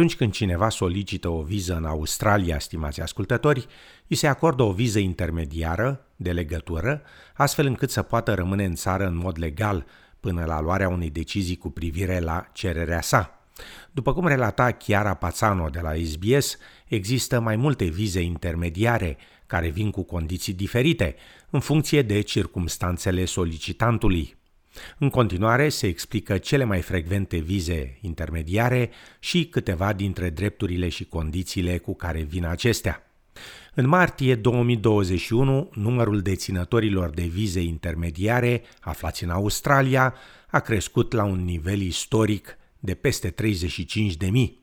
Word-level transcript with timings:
Atunci 0.00 0.18
când 0.18 0.32
cineva 0.32 0.68
solicită 0.68 1.28
o 1.28 1.42
viză 1.42 1.76
în 1.76 1.84
Australia, 1.84 2.58
stimați 2.58 3.00
ascultători, 3.00 3.66
îi 4.08 4.16
se 4.16 4.26
acordă 4.26 4.62
o 4.62 4.72
viză 4.72 4.98
intermediară, 4.98 6.06
de 6.16 6.32
legătură, 6.32 7.02
astfel 7.34 7.66
încât 7.66 7.90
să 7.90 8.02
poată 8.02 8.34
rămâne 8.34 8.64
în 8.64 8.74
țară 8.74 9.06
în 9.06 9.16
mod 9.16 9.38
legal 9.38 9.86
până 10.20 10.44
la 10.44 10.60
luarea 10.60 10.88
unei 10.88 11.10
decizii 11.10 11.56
cu 11.56 11.70
privire 11.70 12.18
la 12.18 12.46
cererea 12.52 13.00
sa. 13.00 13.44
După 13.90 14.12
cum 14.12 14.26
relata 14.26 14.70
Chiara 14.70 15.14
Pațano 15.14 15.68
de 15.68 15.80
la 15.80 15.92
SBS, 16.04 16.56
există 16.86 17.40
mai 17.40 17.56
multe 17.56 17.84
vize 17.84 18.20
intermediare 18.20 19.16
care 19.46 19.68
vin 19.68 19.90
cu 19.90 20.02
condiții 20.02 20.52
diferite, 20.52 21.16
în 21.50 21.60
funcție 21.60 22.02
de 22.02 22.20
circumstanțele 22.20 23.24
solicitantului. 23.24 24.39
În 24.98 25.10
continuare 25.10 25.68
se 25.68 25.86
explică 25.86 26.38
cele 26.38 26.64
mai 26.64 26.80
frecvente 26.80 27.38
vize 27.38 27.98
intermediare 28.00 28.90
și 29.18 29.46
câteva 29.46 29.92
dintre 29.92 30.30
drepturile 30.30 30.88
și 30.88 31.04
condițiile 31.04 31.78
cu 31.78 31.94
care 31.94 32.20
vin 32.20 32.44
acestea. 32.44 33.04
În 33.74 33.88
martie 33.88 34.34
2021, 34.34 35.70
numărul 35.74 36.20
deținătorilor 36.20 37.10
de 37.10 37.22
vize 37.22 37.60
intermediare 37.60 38.62
aflați 38.80 39.24
în 39.24 39.30
Australia 39.30 40.14
a 40.50 40.60
crescut 40.60 41.12
la 41.12 41.24
un 41.24 41.44
nivel 41.44 41.80
istoric 41.80 42.58
de 42.78 42.94
peste 42.94 43.30
35 43.30 44.16
de 44.16 44.26
mii. 44.26 44.58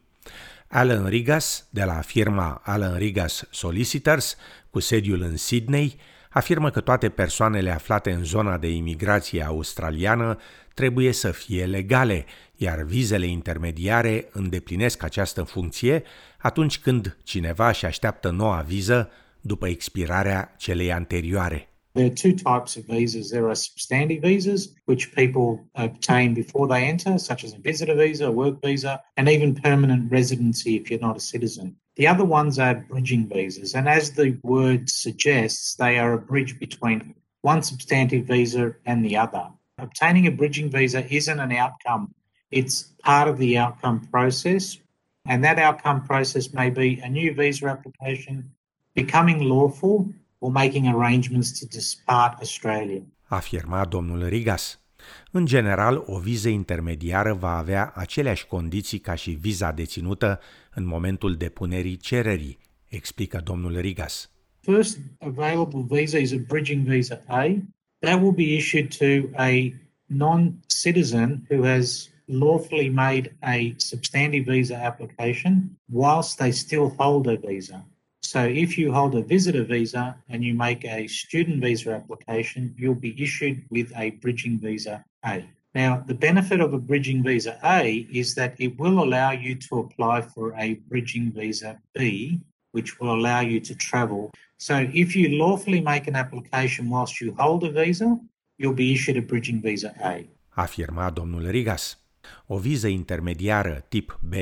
Alan 0.68 1.08
Rigas, 1.08 1.68
de 1.70 1.84
la 1.84 2.02
firma 2.02 2.62
Alan 2.64 2.98
Rigas 2.98 3.48
Solicitors, 3.52 4.36
cu 4.70 4.80
sediul 4.80 5.22
în 5.22 5.38
Sydney, 5.38 6.00
afirmă 6.38 6.70
că 6.70 6.80
toate 6.80 7.09
persoanele 7.09 7.70
aflate 7.70 8.12
în 8.12 8.23
zona 8.23 8.58
de 8.58 8.70
imigrație 8.70 9.44
australiană 9.44 10.38
trebuie 10.73 11.12
să 11.12 11.32
fie 11.32 11.66
legale, 11.66 12.26
iar 12.55 12.84
vizele 12.84 13.26
intermediare 13.26 14.30
îndeplinesc 14.32 15.03
această 15.03 15.44
funcție 15.44 16.03
atunci 16.38 16.80
când 16.80 17.17
cineva 17.23 17.70
își 17.70 17.86
așteaptă 17.86 18.30
noua 18.30 18.64
viză 18.67 19.09
după 19.42 19.67
expirarea 19.67 20.56
celei 20.58 20.92
anterioare. 20.92 21.70
There 21.92 22.09
are 22.09 22.14
two 22.14 22.34
types 22.34 22.75
of 22.75 22.84
visas. 22.97 23.28
There 23.28 23.45
are 23.45 23.53
substantive 23.53 24.28
visas, 24.28 24.69
which 24.86 25.06
people 25.14 25.69
obtain 25.72 26.34
before 26.34 26.67
they 26.73 26.90
enter, 26.90 27.17
such 27.17 27.44
as 27.44 27.53
a 27.53 27.59
visitor 27.62 27.95
visa, 27.95 28.25
a 28.25 28.30
work 28.30 28.59
visa, 28.62 29.02
and 29.16 29.28
even 29.28 29.53
permanent 29.53 30.12
residency 30.12 30.75
if 30.75 30.90
you're 30.90 31.02
not 31.02 31.16
a 31.16 31.25
citizen. 31.31 31.75
The 31.98 32.06
other 32.06 32.26
ones 32.26 32.59
are 32.59 32.76
bridging 32.76 33.28
visas, 33.28 33.73
and 33.73 33.90
as 33.90 34.12
the 34.12 34.38
word 34.44 34.88
suggests, 34.88 35.76
they 35.76 35.98
are 35.98 36.14
a 36.14 36.20
bridge 36.20 36.59
between 36.59 37.16
one 37.42 37.64
substantive 37.64 38.28
visa 38.28 38.76
and 38.86 39.03
the 39.03 39.17
other. 39.17 39.48
Obtaining 39.80 40.28
a 40.28 40.31
bridging 40.31 40.70
visa 40.70 41.12
isn't 41.12 41.40
an 41.40 41.52
outcome, 41.52 42.14
it's 42.52 42.94
part 43.02 43.28
of 43.28 43.40
the 43.40 43.58
outcome 43.58 44.08
process, 44.12 44.78
and 45.25 45.44
that 45.44 45.58
outcome 45.58 46.03
process 46.03 46.53
may 46.53 46.70
be 46.70 47.00
a 47.00 47.09
new 47.09 47.34
visa 47.34 47.66
application, 47.66 48.52
becoming 48.94 49.40
lawful, 49.40 50.14
or 50.40 50.52
making 50.52 50.88
arrangements 50.88 51.59
to 51.59 51.66
depart 51.66 52.40
Australia. 52.42 53.02
Afirma 53.31 53.86
domnul 53.90 54.30
Rigas. 54.30 54.78
În 55.31 55.45
general, 55.45 56.03
o 56.05 56.19
viză 56.19 56.50
intermediară 56.50 57.33
va 57.33 57.58
avea 57.58 57.91
aceleași 57.95 58.45
condiții 58.47 59.00
ca 59.00 59.16
și 59.16 59.31
viza 59.31 59.72
deținută 59.72 60.39
în 60.73 60.86
momentul 60.86 61.36
depunerii 61.36 61.97
cererii, 61.97 62.58
explică 62.88 63.41
domnul 63.44 63.80
Rigas. 63.80 64.31
First 64.59 65.00
available 65.19 65.85
visa 65.89 66.17
is 66.17 66.31
a 66.31 66.38
bridging 66.47 66.88
visa 66.88 67.22
A. 67.28 67.45
That 68.00 68.22
will 68.22 68.31
be 68.31 68.55
issued 68.55 68.97
to 68.97 69.30
a 69.35 69.73
non-citizen 70.05 71.47
who 71.50 71.63
has 71.63 72.09
lawfully 72.25 72.89
made 72.89 73.38
a 73.41 73.73
substantive 73.78 74.52
visa 74.52 74.75
application 74.83 75.78
whilst 75.85 76.38
they 76.38 76.52
still 76.52 76.94
hold 76.97 77.28
a 77.28 77.35
visa. 77.35 77.85
So 78.31 78.44
if 78.44 78.78
you 78.78 78.92
hold 78.92 79.16
a 79.16 79.22
visitor 79.22 79.63
visa 79.63 80.06
and 80.28 80.44
you 80.44 80.53
make 80.53 80.84
a 80.84 81.07
student 81.07 81.62
visa 81.62 81.91
application, 82.00 82.75
you'll 82.78 83.03
be 83.09 83.16
issued 83.25 83.57
with 83.69 83.90
a 83.96 84.09
bridging 84.22 84.59
visa 84.59 85.06
A. 85.24 85.46
Now, 85.74 86.03
the 86.06 86.13
benefit 86.28 86.59
of 86.59 86.74
a 86.74 86.78
bridging 86.90 87.24
visa 87.24 87.53
A 87.63 88.06
is 88.22 88.35
that 88.35 88.53
it 88.59 88.78
will 88.78 88.97
allow 89.06 89.31
you 89.31 89.56
to 89.68 89.79
apply 89.79 90.18
for 90.34 90.53
a 90.66 90.74
bridging 90.90 91.31
visa 91.31 91.79
B, 91.94 92.02
which 92.75 93.00
will 93.00 93.13
allow 93.13 93.40
you 93.40 93.62
to 93.62 93.74
travel. 93.90 94.31
So 94.57 94.75
if 95.03 95.16
you 95.16 95.28
lawfully 95.44 95.79
make 95.79 96.06
an 96.07 96.18
application 96.23 96.90
whilst 96.90 97.22
you 97.22 97.34
hold 97.40 97.63
a 97.63 97.72
visa, 97.72 98.09
you'll 98.57 98.81
be 98.85 98.91
issued 98.91 99.18
a 99.18 99.22
bridging 99.22 99.62
visa 99.62 99.94
A. 100.03 100.28
Afirma 100.50 101.09
domnul 101.09 101.50
Rigas. 101.50 101.97
O 102.47 102.57
viză 102.57 102.88
intermediară 102.88 103.85
tip 103.90 104.19
B 104.22 104.34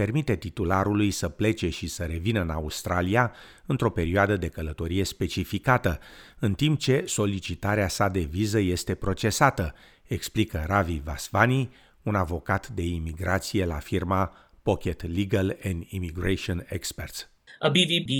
permite 0.00 0.36
titularului 0.36 1.10
să 1.10 1.28
plece 1.28 1.68
și 1.68 1.86
să 1.86 2.04
revină 2.04 2.40
în 2.40 2.50
Australia 2.50 3.32
într-o 3.66 3.90
perioadă 3.90 4.36
de 4.36 4.48
călătorie 4.48 5.04
specificată, 5.04 6.00
în 6.38 6.54
timp 6.54 6.78
ce 6.78 7.04
solicitarea 7.06 7.88
sa 7.88 8.08
de 8.08 8.20
viză 8.20 8.58
este 8.58 8.94
procesată, 8.94 9.74
explică 10.06 10.64
Ravi 10.66 11.00
Vasvani, 11.04 11.70
un 12.02 12.14
avocat 12.14 12.68
de 12.68 12.82
imigrație 12.82 13.64
la 13.64 13.78
firma 13.78 14.32
Pocket 14.62 15.14
Legal 15.16 15.58
and 15.64 15.84
Immigration 15.88 16.66
Experts. 16.68 17.30
A 17.58 17.68
BVB 17.68 18.10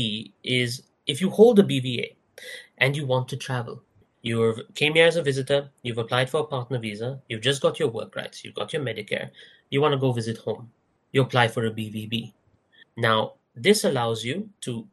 is 0.40 0.84
if 1.04 1.20
you 1.20 1.30
hold 1.30 1.58
a 1.58 1.62
BVA 1.62 2.16
and 2.78 2.94
you 2.94 3.06
want 3.06 3.26
to 3.26 3.36
travel. 3.36 3.84
You 4.20 4.54
came 4.74 4.92
here 4.92 5.06
as 5.06 5.16
a 5.16 5.22
visitor, 5.22 5.72
you've 5.82 6.00
applied 6.00 6.28
for 6.28 6.40
a 6.40 6.44
partner 6.56 6.78
visa, 6.78 7.22
you've 7.26 7.44
just 7.44 7.60
got 7.60 7.78
your 7.78 7.90
work 7.92 8.14
rights, 8.14 8.42
you've 8.42 8.58
got 8.60 8.72
your 8.72 8.84
Medicare, 8.84 9.30
you 9.70 9.80
want 9.80 9.92
to 9.92 9.98
go 9.98 10.12
visit 10.12 10.36
home. 10.44 10.70
You 11.12 11.22
apply 11.22 11.48
for 11.48 11.66
a 11.66 11.70
BVB. 11.70 12.32
Now, 12.96 13.34
this 13.54 13.84
allows 13.84 14.24
you 14.24 14.48
to 14.60 14.86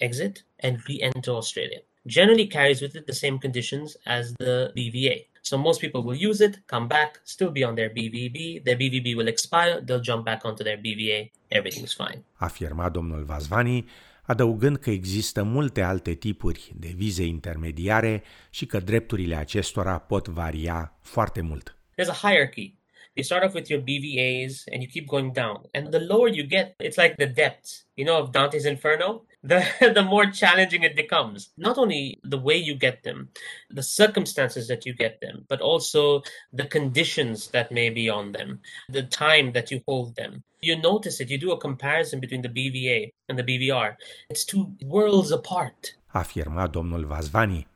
exit 0.00 0.42
and 0.60 0.78
re 0.88 1.00
enter 1.02 1.32
Australia. 1.32 1.80
Generally 2.06 2.46
carries 2.46 2.80
with 2.80 2.94
it 2.96 3.06
the 3.06 3.12
same 3.12 3.38
conditions 3.38 3.96
as 4.06 4.34
the 4.38 4.72
BVA. 4.76 5.26
So 5.42 5.56
most 5.56 5.80
people 5.80 6.02
will 6.02 6.28
use 6.28 6.40
it, 6.40 6.66
come 6.66 6.86
back, 6.86 7.20
still 7.24 7.50
be 7.50 7.64
on 7.64 7.74
their 7.74 7.90
BVB, 7.90 8.64
their 8.64 8.76
BVB 8.76 9.16
will 9.16 9.28
expire, 9.28 9.80
they'll 9.80 10.02
jump 10.02 10.24
back 10.24 10.44
onto 10.44 10.62
their 10.62 10.76
BVA, 10.76 11.30
everything's 11.50 11.94
fine. 11.94 12.24
Afirma 12.34 12.88
domnul 12.88 13.24
Vasvani, 13.24 13.88
adăugând 14.22 14.76
că 14.76 14.90
există 14.90 15.42
multe 15.42 15.82
alte 15.82 16.14
tipuri 16.14 16.72
de 16.76 16.92
vize 16.96 17.24
intermediare 17.24 18.22
și 18.50 18.66
că 18.66 18.80
drepturile 18.80 19.34
acestora 19.34 19.98
pot 19.98 20.28
varia 20.28 20.98
foarte 21.02 21.40
mult. 21.40 21.76
There's 21.94 22.08
a 22.08 22.28
hierarchy 22.28 22.77
you 23.18 23.24
start 23.24 23.42
off 23.42 23.54
with 23.54 23.68
your 23.68 23.80
BVAs 23.80 24.68
and 24.70 24.80
you 24.80 24.88
keep 24.88 25.08
going 25.08 25.32
down. 25.32 25.64
And 25.74 25.92
the 25.92 25.98
lower 26.00 26.28
you 26.28 26.44
get, 26.44 26.76
it's 26.78 26.96
like 26.96 27.16
the 27.16 27.26
depths, 27.26 27.84
you 27.96 28.04
know, 28.04 28.16
of 28.18 28.32
Dante's 28.32 28.64
Inferno. 28.64 29.24
The, 29.42 29.64
the 29.94 30.02
more 30.02 30.26
challenging 30.26 30.84
it 30.84 30.94
becomes. 30.94 31.50
Not 31.56 31.78
only 31.78 32.20
the 32.22 32.38
way 32.38 32.56
you 32.56 32.74
get 32.74 33.02
them, 33.02 33.30
the 33.70 33.82
circumstances 33.82 34.68
that 34.68 34.86
you 34.86 34.94
get 34.94 35.20
them, 35.20 35.44
but 35.48 35.60
also 35.60 36.22
the 36.52 36.66
conditions 36.66 37.48
that 37.48 37.72
may 37.72 37.90
be 37.90 38.08
on 38.08 38.32
them, 38.32 38.60
the 38.88 39.02
time 39.02 39.52
that 39.52 39.70
you 39.70 39.82
hold 39.86 40.14
them. 40.14 40.42
You 40.60 40.76
notice 40.76 41.20
it, 41.20 41.30
you 41.30 41.38
do 41.38 41.52
a 41.52 41.58
comparison 41.58 42.20
between 42.20 42.42
the 42.42 42.48
BVA 42.48 43.10
and 43.28 43.38
the 43.38 43.44
BVR. 43.44 43.96
It's 44.30 44.44
two 44.44 44.72
worlds 44.84 45.30
apart. 45.32 45.96
Afirma 46.06 46.66
domnul 46.66 47.06
Vasvani. 47.06 47.66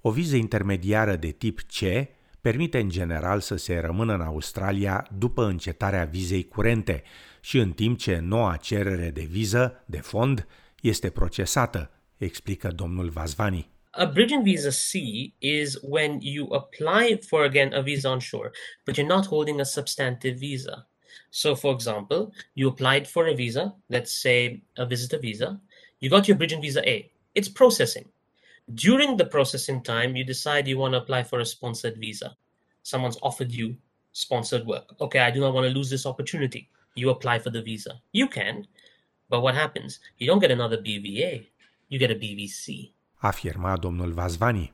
O 0.00 0.10
viză 0.10 0.36
intermediară 0.36 1.16
de 1.16 1.30
tip 1.30 1.60
C 1.60 1.80
permite 2.44 2.78
în 2.78 2.88
general 2.88 3.40
să 3.40 3.56
se 3.56 3.78
rămână 3.78 4.14
în 4.14 4.20
Australia 4.20 5.08
după 5.18 5.44
încetarea 5.44 6.04
vizei 6.04 6.48
curente 6.48 7.02
și 7.40 7.58
în 7.58 7.72
timp 7.72 7.98
ce 7.98 8.18
noua 8.18 8.56
cerere 8.56 9.10
de 9.10 9.22
viză, 9.22 9.84
de 9.86 9.98
fond, 9.98 10.46
este 10.80 11.10
procesată, 11.10 11.90
explică 12.16 12.68
domnul 12.68 13.08
Vasvani. 13.08 13.70
A 13.90 14.04
bridging 14.04 14.42
visa 14.42 14.68
C 14.68 14.92
is 15.38 15.78
when 15.82 16.18
you 16.20 16.52
apply 16.52 17.18
for 17.26 17.42
again 17.42 17.72
a 17.72 17.80
visa 17.80 18.10
on 18.10 18.20
shore, 18.20 18.50
but 18.84 18.96
you're 18.96 19.14
not 19.16 19.26
holding 19.26 19.60
a 19.60 19.64
substantive 19.64 20.36
visa. 20.36 20.88
So, 21.30 21.54
for 21.54 21.72
example, 21.72 22.32
you 22.52 22.70
applied 22.70 23.06
for 23.06 23.26
a 23.26 23.34
visa, 23.34 23.76
let's 23.86 24.20
say 24.20 24.62
a 24.76 24.84
visitor 24.84 25.20
visa, 25.20 25.60
you 25.98 26.10
got 26.10 26.26
your 26.26 26.36
bridging 26.36 26.60
visa 26.60 26.80
A. 26.88 27.10
It's 27.32 27.52
processing. 27.52 28.12
During 28.66 29.16
the 29.16 29.26
processing 29.26 29.82
time, 29.82 30.16
you 30.16 30.24
decide 30.24 30.66
you 30.66 30.78
want 30.78 30.94
to 30.94 30.98
apply 30.98 31.22
for 31.24 31.40
a 31.40 31.44
sponsored 31.44 31.98
visa. 31.98 32.36
Someone's 32.84 33.18
offered 33.22 33.50
you 33.50 33.68
sponsored 34.12 34.64
work. 34.66 34.94
Okay, 34.98 35.20
I 35.20 35.30
do 35.30 35.40
not 35.40 35.52
want 35.54 35.66
to 35.66 35.72
lose 35.72 35.88
this 35.88 36.06
opportunity. 36.06 36.70
You 36.94 37.10
apply 37.10 37.38
for 37.38 37.50
the 37.50 37.62
visa. 37.62 38.02
You 38.10 38.28
can, 38.28 38.68
but 39.28 39.40
what 39.42 39.54
happens? 39.54 40.00
You 40.16 40.26
don't 40.30 40.40
get 40.40 40.50
another 40.50 40.78
BVA, 40.80 41.46
you 41.88 41.98
get 41.98 42.10
a 42.10 42.14
BVC. 42.14 42.92
Afirma 43.14 43.76
domnul 43.76 44.12
Vasvani. 44.12 44.72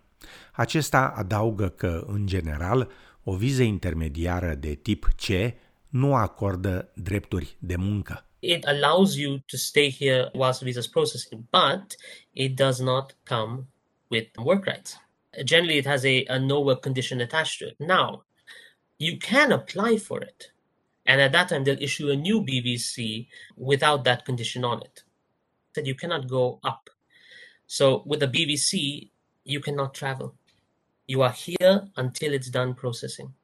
Acesta 0.52 1.12
adaugă 1.16 1.68
că, 1.68 2.04
în 2.06 2.26
general, 2.26 2.90
o 3.24 3.36
viză 3.36 3.62
intermediară 3.62 4.54
de 4.54 4.74
tip 4.74 5.08
C 5.16 5.54
nu 5.88 6.14
acordă 6.14 6.92
drepturi 6.94 7.56
de 7.58 7.76
muncă. 7.76 8.24
It 8.38 8.66
allows 8.66 9.16
you 9.16 9.38
to 9.38 9.56
stay 9.56 9.96
here 9.98 10.30
whilst 10.32 10.58
the 10.58 10.64
visa 10.64 10.78
is 10.78 10.86
processing, 10.86 11.42
but 11.50 11.96
it 12.32 12.56
does 12.56 12.78
not 12.78 13.16
come 13.28 13.66
with 14.08 14.30
work 14.36 14.64
rights. 14.64 15.00
Generally, 15.44 15.78
it 15.78 15.86
has 15.86 16.04
a, 16.04 16.24
a 16.26 16.38
no 16.38 16.60
work 16.60 16.82
condition 16.82 17.20
attached 17.20 17.58
to 17.60 17.68
it. 17.68 17.76
Now, 17.78 18.22
you 18.98 19.18
can 19.18 19.52
apply 19.52 19.96
for 19.96 20.20
it 20.20 20.50
And 21.10 21.20
at 21.20 21.32
that 21.32 21.48
time, 21.48 21.64
they'll 21.64 21.82
issue 21.82 22.10
a 22.10 22.16
new 22.16 22.42
BVC 22.42 23.26
without 23.56 24.04
that 24.04 24.24
condition 24.24 24.64
on 24.64 24.82
it. 24.82 25.02
That 25.74 25.86
you 25.86 25.94
cannot 25.94 26.28
go 26.28 26.60
up. 26.62 26.90
So 27.66 28.02
with 28.06 28.22
a 28.22 28.28
BVC, 28.28 28.72
you 29.42 29.60
cannot 29.60 29.94
travel. 29.94 30.34
You 31.06 31.22
are 31.22 31.32
here 31.32 31.88
until 31.96 32.32
it's 32.32 32.50
done 32.50 32.74
processing. 32.74 33.34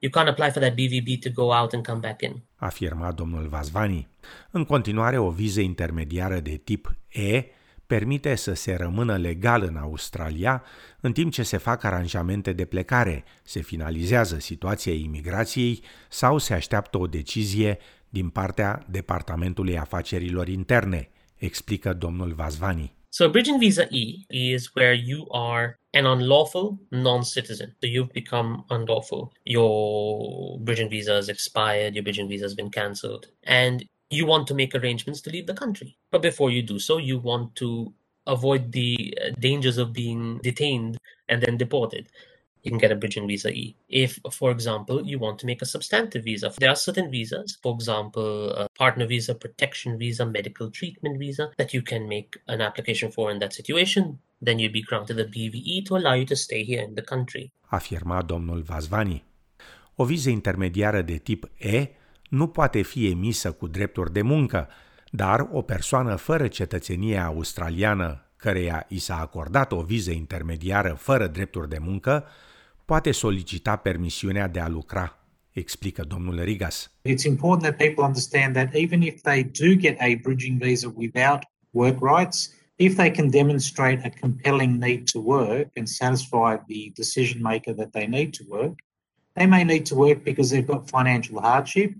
You 0.00 0.10
can't 0.10 0.28
apply 0.28 0.50
for 0.50 0.60
that 0.60 0.76
BVB 0.76 1.20
to 1.22 1.30
go 1.30 1.52
out 1.52 1.74
and 1.74 1.84
come 1.84 2.00
back 2.00 2.22
in. 2.22 2.42
Afirma 2.56 3.12
domnul 3.12 3.48
Vasvani. 3.48 4.08
În 4.50 4.64
continuare, 4.64 5.18
o 5.18 5.30
viză 5.30 5.60
intermediară 5.60 6.40
de 6.40 6.56
tip 6.56 6.94
E 7.08 7.44
permite 7.86 8.34
să 8.34 8.54
se 8.54 8.74
rămână 8.74 9.16
legal 9.16 9.62
în 9.62 9.76
Australia 9.76 10.62
în 11.00 11.12
timp 11.12 11.32
ce 11.32 11.42
se 11.42 11.56
fac 11.56 11.84
aranjamente 11.84 12.52
de 12.52 12.64
plecare, 12.64 13.24
se 13.42 13.60
finalizează 13.60 14.38
situația 14.38 14.92
imigrației 14.92 15.82
sau 16.08 16.38
se 16.38 16.54
așteaptă 16.54 16.98
o 16.98 17.06
decizie 17.06 17.78
din 18.08 18.28
partea 18.28 18.86
Departamentului 18.90 19.78
Afacerilor 19.78 20.48
Interne, 20.48 21.08
explică 21.36 21.92
domnul 21.92 22.32
Vasvani. 22.32 22.94
So, 23.08 23.28
bridging 23.28 23.58
visa 23.58 23.82
E 23.90 24.24
is 24.28 24.70
where 24.74 24.94
you 25.06 25.28
are 25.30 25.78
an 25.92 26.04
unlawful 26.04 26.86
non-citizen. 26.88 27.76
So 27.80 27.86
you've 27.86 28.12
become 28.12 28.64
unlawful. 28.70 29.32
Your 29.44 30.58
bridging 30.60 30.88
visa 30.88 31.12
has 31.12 31.28
expired. 31.28 31.94
Your 31.94 32.02
bridging 32.02 32.28
visa 32.28 32.44
has 32.44 32.54
been 32.54 32.70
cancelled, 32.70 33.30
and 33.44 33.84
you 34.14 34.26
want 34.26 34.46
to 34.48 34.54
make 34.54 34.74
arrangements 34.74 35.20
to 35.22 35.30
leave 35.30 35.46
the 35.46 35.54
country. 35.54 35.96
But 36.10 36.22
before 36.22 36.50
you 36.50 36.62
do 36.62 36.78
so, 36.78 36.98
you 36.98 37.18
want 37.18 37.54
to 37.56 37.92
avoid 38.26 38.72
the 38.72 39.16
uh, 39.20 39.30
dangers 39.38 39.78
of 39.78 39.92
being 39.92 40.38
detained 40.42 40.98
and 41.28 41.42
then 41.42 41.56
deported. 41.56 42.08
You 42.62 42.70
can 42.70 42.78
get 42.78 42.92
a 42.92 42.96
bridging 42.96 43.28
visa 43.28 43.50
E. 43.50 43.76
If, 43.90 44.18
for 44.32 44.50
example, 44.50 45.04
you 45.04 45.18
want 45.18 45.38
to 45.40 45.46
make 45.46 45.60
a 45.60 45.66
substantive 45.66 46.24
visa, 46.24 46.50
there 46.58 46.70
are 46.70 46.76
certain 46.76 47.10
visas, 47.10 47.58
for 47.62 47.74
example, 47.74 48.68
partner 48.78 49.06
visa, 49.06 49.34
protection 49.34 49.98
visa, 49.98 50.24
medical 50.24 50.70
treatment 50.70 51.18
visa, 51.18 51.50
that 51.58 51.74
you 51.74 51.82
can 51.82 52.08
make 52.08 52.38
an 52.46 52.62
application 52.62 53.10
for 53.10 53.30
in 53.30 53.38
that 53.40 53.52
situation. 53.52 54.18
Then 54.40 54.58
you'd 54.58 54.72
be 54.72 54.82
granted 54.82 55.20
a 55.20 55.26
BVE 55.26 55.84
to 55.86 55.96
allow 55.96 56.14
you 56.14 56.24
to 56.24 56.36
stay 56.36 56.64
here 56.64 56.82
in 56.82 56.94
the 56.94 57.02
country. 57.02 57.52
Afirma 57.68 58.22
domnul 58.22 58.62
Vasvani. 58.62 59.24
O 59.96 60.04
viză 60.04 60.30
intermediară 60.30 61.02
de 61.02 61.16
tip 61.16 61.50
E 61.58 61.86
nu 62.34 62.46
poate 62.46 62.82
fi 62.82 63.06
emisă 63.06 63.52
cu 63.52 63.66
drepturi 63.66 64.12
de 64.12 64.22
muncă, 64.22 64.68
dar 65.10 65.48
o 65.52 65.62
persoană 65.62 66.14
fără 66.16 66.46
cetățenie 66.46 67.18
australiană 67.18 68.24
căreia 68.36 68.86
i 68.88 68.98
s-a 68.98 69.18
acordat 69.20 69.72
o 69.72 69.82
viză 69.82 70.10
intermediară 70.10 70.94
fără 70.98 71.26
drepturi 71.26 71.68
de 71.68 71.78
muncă, 71.80 72.24
poate 72.84 73.10
solicita 73.10 73.76
permisiunea 73.76 74.48
de 74.48 74.60
a 74.60 74.68
lucra, 74.68 75.18
explică 75.52 76.02
domnul 76.02 76.42
Rigas. 76.42 76.90
It's 77.08 77.24
important 77.24 77.62
that 77.62 77.76
people 77.76 78.04
understand 78.04 78.54
that 78.54 78.74
even 78.74 79.02
if 79.02 79.20
they 79.20 79.42
do 79.42 79.74
get 79.74 79.96
a 80.00 80.18
bridging 80.22 80.62
visa 80.62 80.92
without 80.96 81.42
work 81.70 81.98
rights, 82.00 82.54
if 82.76 82.96
they 82.96 83.10
can 83.10 83.30
demonstrate 83.30 84.00
a 84.04 84.10
compelling 84.20 84.82
need 84.84 85.10
to 85.10 85.20
work 85.20 85.68
and 85.76 85.88
satisfy 85.88 86.56
the 86.66 86.90
decision 86.94 87.42
maker 87.42 87.74
that 87.74 87.92
they 87.92 88.06
need 88.06 88.32
to 88.32 88.44
work, 88.48 88.74
they 89.34 89.46
may 89.46 89.64
need 89.64 89.84
to 89.86 89.94
work 89.94 90.22
because 90.22 90.50
they've 90.50 90.72
got 90.72 90.90
financial 90.90 91.40
hardship 91.40 91.90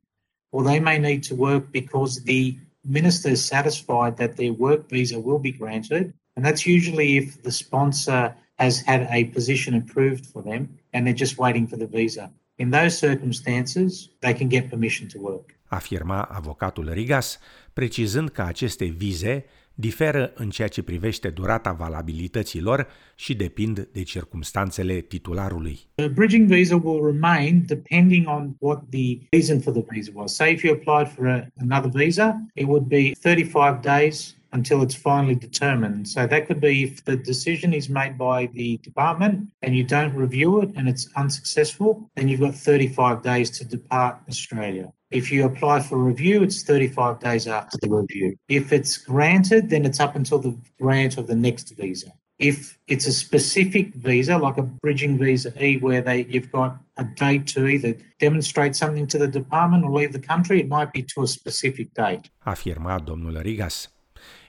or 0.55 0.63
they 0.63 0.79
may 0.79 0.99
need 0.99 1.23
to 1.25 1.35
work 1.35 1.65
because 1.73 2.23
the 2.23 2.57
minister 2.99 3.31
is 3.31 3.45
satisfied 3.45 4.17
that 4.17 4.37
their 4.37 4.53
work 4.53 4.89
visa 4.89 5.19
will 5.19 5.41
be 5.49 5.51
granted. 5.51 6.15
And 6.37 6.45
that's 6.47 6.65
usually 6.65 7.17
if 7.17 7.43
the 7.43 7.51
sponsor 7.51 8.23
has 8.63 8.75
had 8.81 9.09
a 9.11 9.25
position 9.37 9.75
approved 9.75 10.25
for 10.33 10.43
them 10.43 10.63
and 10.93 11.01
they're 11.05 11.23
just 11.25 11.39
waiting 11.39 11.67
for 11.67 11.77
the 11.77 11.89
visa. 11.89 12.31
In 12.59 12.71
those 12.71 12.97
circumstances, 12.97 14.11
they 14.21 14.33
can 14.33 14.49
get 14.49 14.71
permission 14.71 15.09
to 15.09 15.19
work. 15.19 15.47
Afirma 15.69 16.29
avocatul 16.31 16.93
Rigas, 16.93 17.39
precizând 17.73 18.29
că 18.29 18.43
aceste 18.43 18.85
vize 18.85 19.45
diferă 19.75 20.33
în 20.35 20.51
ceea 20.51 20.69
ce 20.69 20.83
privește 20.83 21.29
durata 21.29 21.73
valabilității 21.73 22.61
lor 22.61 22.87
și 23.15 23.35
depind 23.35 23.89
de 23.93 24.03
circumstanțele 24.03 25.01
titularului. 25.01 25.79
The 25.95 26.09
bridging 26.09 26.47
visa 26.47 26.77
will 26.77 27.05
remain 27.05 27.65
depending 27.67 28.29
on 28.29 28.55
what 28.59 28.83
the 28.91 29.19
reason 29.31 29.61
for 29.61 29.73
the 29.73 29.85
visa 29.91 30.11
was. 30.15 30.35
Say 30.35 30.53
if 30.53 30.63
you 30.63 30.75
applied 30.75 31.15
for 31.15 31.27
a, 31.27 31.47
another 31.57 31.91
visa, 31.95 32.47
it 32.55 32.67
would 32.67 32.87
be 32.87 33.13
35 33.21 33.83
days 33.83 34.37
until 34.55 34.83
it's 34.83 34.95
finally 34.95 35.35
determined. 35.35 36.09
So 36.09 36.27
that 36.27 36.47
could 36.47 36.61
be 36.61 36.85
if 36.85 37.05
the 37.05 37.17
decision 37.17 37.75
is 37.75 37.89
made 37.89 38.17
by 38.17 38.47
the 38.47 38.79
department 38.79 39.49
and 39.63 39.77
you 39.77 39.85
don't 39.85 40.15
review 40.15 40.63
it 40.63 40.71
and 40.77 40.89
it's 40.89 41.09
unsuccessful, 41.17 42.09
then 42.15 42.29
you've 42.29 42.41
got 42.41 42.55
35 42.55 43.23
days 43.23 43.51
to 43.59 43.65
depart 43.65 44.21
Australia. 44.29 44.93
If 45.11 45.31
you 45.31 45.45
apply 45.45 45.81
for 45.81 45.99
review, 45.99 46.43
it's 46.43 46.63
35 46.63 47.21
days 47.21 47.47
after 47.47 47.77
the 47.83 47.91
review. 47.91 48.37
If 48.49 48.73
it's 48.73 48.97
granted, 48.97 49.71
then 49.71 49.85
it's 49.85 50.01
up 50.01 50.17
until 50.17 50.39
the 50.39 50.57
grant 50.81 51.19
of 51.19 51.27
the 51.27 51.37
next 51.37 51.77
visa. 51.77 52.13
If 52.39 52.79
it's 52.89 53.07
a 53.07 53.13
specific 53.13 53.95
visa, 53.95 54.37
like 54.39 54.57
a 54.57 54.63
bridging 54.63 55.17
visa 55.19 55.53
E, 55.65 55.79
where 55.79 56.03
they 56.03 56.25
you've 56.25 56.51
got 56.51 56.79
a 56.97 57.05
date 57.05 57.47
to 57.55 57.69
either 57.69 57.95
demonstrate 58.19 58.75
something 58.75 59.07
to 59.07 59.19
the 59.19 59.29
department 59.29 59.85
or 59.85 59.93
leave 59.93 60.13
the 60.13 60.19
country, 60.19 60.61
it 60.61 60.69
might 60.69 60.93
be 60.93 61.03
to 61.15 61.23
a 61.23 61.29
specific 61.29 61.95
date. 61.95 62.31
Afirma 62.45 62.99
domnul 62.99 63.41
Rigas. 63.45 63.87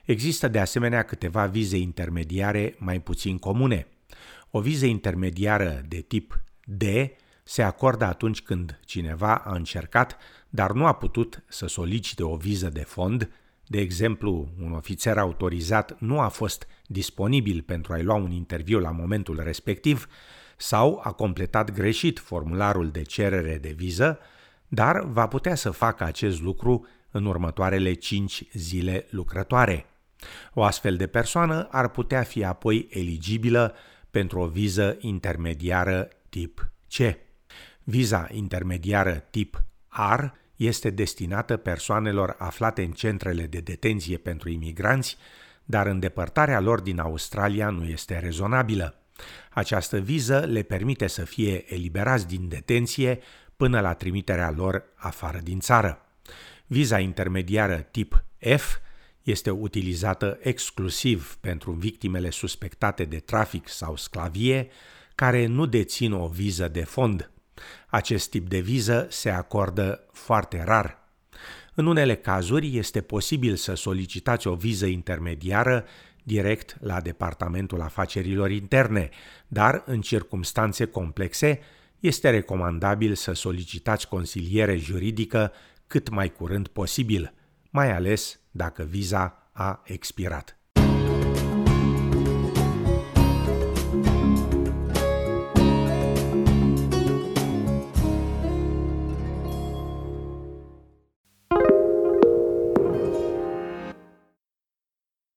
Există 0.06 0.48
de 0.48 0.58
asemenea 0.58 1.02
câteva 1.02 1.46
vize 1.46 1.76
intermediare 1.76 2.74
mai 2.78 3.00
puțin 3.00 3.38
comune. 3.38 3.86
O 4.50 4.60
viză 4.60 4.86
intermediară 4.86 5.84
de 5.88 6.00
tip 6.00 6.40
D 6.64 6.82
se 7.44 7.62
acordă 7.62 8.04
atunci 8.04 8.42
când 8.42 8.80
cineva 8.84 9.34
a 9.34 9.54
încercat, 9.54 10.16
dar 10.48 10.72
nu 10.72 10.86
a 10.86 10.92
putut 10.92 11.44
să 11.48 11.66
solicite 11.66 12.22
o 12.22 12.36
viză 12.36 12.68
de 12.68 12.80
fond, 12.80 13.30
de 13.66 13.80
exemplu, 13.80 14.48
un 14.62 14.72
ofițer 14.72 15.18
autorizat 15.18 16.00
nu 16.00 16.20
a 16.20 16.28
fost 16.28 16.66
disponibil 16.86 17.62
pentru 17.62 17.92
a-i 17.92 18.02
lua 18.02 18.14
un 18.14 18.30
interviu 18.30 18.78
la 18.78 18.90
momentul 18.90 19.40
respectiv 19.42 20.08
sau 20.56 21.00
a 21.04 21.12
completat 21.12 21.70
greșit 21.70 22.18
formularul 22.18 22.90
de 22.90 23.02
cerere 23.02 23.58
de 23.58 23.74
viză, 23.76 24.18
dar 24.68 25.04
va 25.04 25.26
putea 25.26 25.54
să 25.54 25.70
facă 25.70 26.04
acest 26.04 26.40
lucru 26.40 26.86
în 27.10 27.24
următoarele 27.24 27.92
5 27.92 28.44
zile 28.52 29.06
lucrătoare. 29.10 29.86
O 30.54 30.62
astfel 30.62 30.96
de 30.96 31.06
persoană 31.06 31.68
ar 31.70 31.88
putea 31.88 32.22
fi 32.22 32.44
apoi 32.44 32.88
eligibilă 32.90 33.74
pentru 34.10 34.38
o 34.38 34.46
viză 34.46 34.96
intermediară 35.00 36.08
tip 36.28 36.70
C. 36.88 37.16
Viza 37.82 38.28
intermediară 38.32 39.24
tip 39.30 39.62
R 39.88 40.24
este 40.56 40.90
destinată 40.90 41.56
persoanelor 41.56 42.34
aflate 42.38 42.82
în 42.82 42.90
centrele 42.90 43.46
de 43.46 43.60
detenție 43.60 44.16
pentru 44.16 44.48
imigranți, 44.48 45.16
dar 45.64 45.86
îndepărtarea 45.86 46.60
lor 46.60 46.80
din 46.80 46.98
Australia 46.98 47.70
nu 47.70 47.84
este 47.84 48.18
rezonabilă. 48.18 49.00
Această 49.50 49.98
viză 49.98 50.38
le 50.38 50.62
permite 50.62 51.06
să 51.06 51.24
fie 51.24 51.74
eliberați 51.74 52.26
din 52.26 52.48
detenție 52.48 53.20
până 53.56 53.80
la 53.80 53.92
trimiterea 53.92 54.50
lor 54.50 54.84
afară 54.94 55.38
din 55.38 55.60
țară. 55.60 56.00
Viza 56.66 56.98
intermediară 56.98 57.76
tip 57.76 58.24
F 58.56 58.76
este 59.26 59.50
utilizată 59.50 60.38
exclusiv 60.42 61.36
pentru 61.40 61.70
victimele 61.70 62.30
suspectate 62.30 63.04
de 63.04 63.18
trafic 63.18 63.68
sau 63.68 63.96
sclavie 63.96 64.68
care 65.14 65.46
nu 65.46 65.66
dețin 65.66 66.12
o 66.12 66.26
viză 66.26 66.68
de 66.68 66.84
fond. 66.84 67.30
Acest 67.86 68.30
tip 68.30 68.48
de 68.48 68.58
viză 68.58 69.06
se 69.10 69.30
acordă 69.30 70.06
foarte 70.12 70.62
rar. 70.64 71.08
În 71.74 71.86
unele 71.86 72.16
cazuri 72.16 72.76
este 72.76 73.00
posibil 73.00 73.56
să 73.56 73.74
solicitați 73.74 74.46
o 74.46 74.54
viză 74.54 74.86
intermediară 74.86 75.84
direct 76.22 76.76
la 76.80 77.00
Departamentul 77.00 77.80
Afacerilor 77.80 78.50
Interne, 78.50 79.10
dar 79.48 79.82
în 79.86 80.00
circumstanțe 80.00 80.84
complexe 80.84 81.60
este 82.00 82.30
recomandabil 82.30 83.14
să 83.14 83.32
solicitați 83.32 84.08
consiliere 84.08 84.76
juridică 84.76 85.52
cât 85.86 86.08
mai 86.08 86.32
curând 86.32 86.68
posibil, 86.68 87.34
mai 87.70 87.92
ales 87.92 88.40
dacă 88.56 88.82
viza 88.82 89.50
a 89.52 89.82
expirat. 89.84 90.56